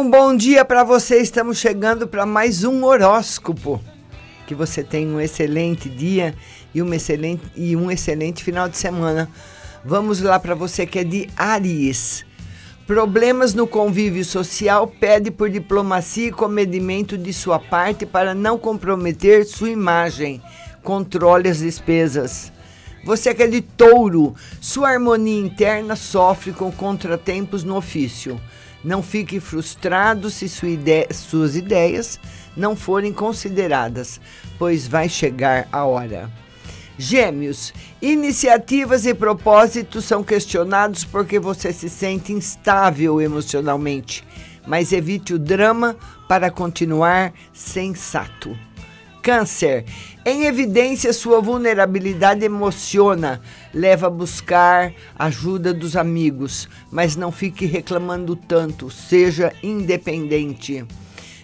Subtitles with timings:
[0.00, 1.18] um bom dia para você.
[1.18, 3.78] Estamos chegando para mais um horóscopo.
[4.46, 6.34] Que você tenha um excelente dia
[6.74, 9.28] e, uma excelente, e um excelente final de semana.
[9.84, 12.24] Vamos lá para você que é de Aries.
[12.86, 19.44] Problemas no convívio social pede por diplomacia e comedimento de sua parte para não comprometer
[19.44, 20.40] sua imagem.
[20.82, 22.50] Controle as despesas.
[23.04, 28.40] Você é de touro, sua harmonia interna sofre com contratempos no ofício.
[28.84, 30.68] Não fique frustrado se sua
[31.12, 32.20] suas ideias
[32.56, 34.20] não forem consideradas,
[34.58, 36.30] pois vai chegar a hora.
[36.98, 37.72] Gêmeos,
[38.02, 44.22] iniciativas e propósitos são questionados porque você se sente instável emocionalmente,
[44.66, 45.96] mas evite o drama
[46.28, 48.54] para continuar sensato.
[49.22, 49.84] Câncer,
[50.24, 53.40] em evidência, sua vulnerabilidade emociona,
[53.72, 60.84] leva a buscar ajuda dos amigos, mas não fique reclamando tanto, seja independente.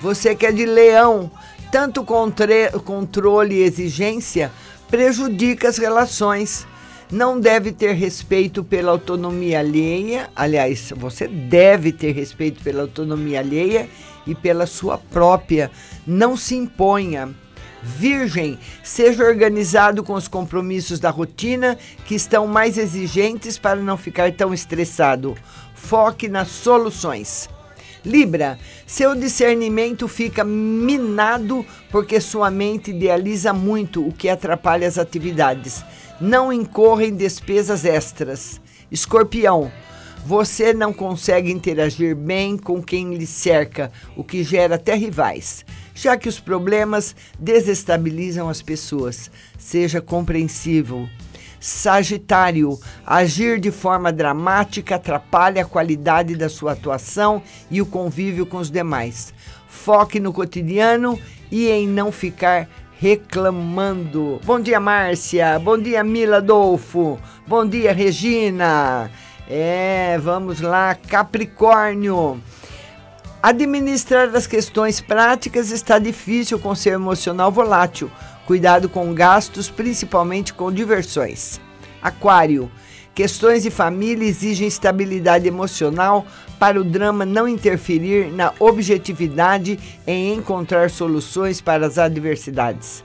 [0.00, 1.30] Você que é de leão,
[1.70, 4.50] tanto controle e exigência
[4.88, 6.66] prejudica as relações.
[7.10, 13.88] Não deve ter respeito pela autonomia alheia, aliás, você deve ter respeito pela autonomia alheia
[14.26, 15.70] e pela sua própria.
[16.06, 17.34] Não se imponha.
[17.82, 24.32] Virgem, seja organizado com os compromissos da rotina que estão mais exigentes para não ficar
[24.32, 25.36] tão estressado.
[25.74, 27.48] Foque nas soluções.
[28.04, 35.84] Libra, seu discernimento fica minado porque sua mente idealiza muito, o que atrapalha as atividades.
[36.20, 38.60] Não incorra em despesas extras.
[38.90, 39.70] Escorpião,
[40.24, 45.64] você não consegue interagir bem com quem lhe cerca, o que gera até rivais,
[46.00, 49.30] já que os problemas desestabilizam as pessoas.
[49.58, 51.08] Seja compreensível.
[51.60, 58.58] Sagitário, agir de forma dramática atrapalha a qualidade da sua atuação e o convívio com
[58.58, 59.34] os demais.
[59.66, 61.18] Foque no cotidiano
[61.50, 62.68] e em não ficar
[63.00, 64.40] reclamando.
[64.44, 65.58] Bom dia, Márcia.
[65.58, 67.18] Bom dia, Mila Adolfo.
[67.44, 69.10] Bom dia, Regina.
[69.50, 72.40] É, vamos lá, Capricórnio.
[73.40, 78.10] Administrar as questões práticas está difícil com seu emocional volátil.
[78.46, 81.60] Cuidado com gastos, principalmente com diversões.
[82.02, 82.68] Aquário.
[83.14, 86.26] Questões de família exigem estabilidade emocional
[86.58, 93.04] para o drama não interferir na objetividade em encontrar soluções para as adversidades.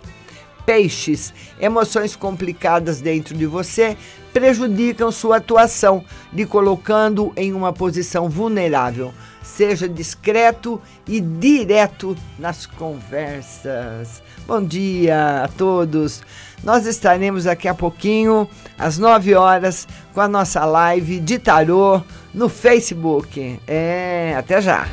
[0.66, 3.98] Peixes, emoções complicadas dentro de você
[4.34, 9.14] prejudicam sua atuação, lhe colocando em uma posição vulnerável.
[9.44, 14.24] Seja discreto e direto nas conversas.
[14.48, 16.24] Bom dia a todos.
[16.64, 22.02] Nós estaremos daqui a pouquinho, às 9 horas, com a nossa live de tarô
[22.34, 23.60] no Facebook.
[23.68, 24.88] É, até já.